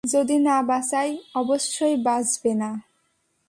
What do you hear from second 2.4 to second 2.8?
না।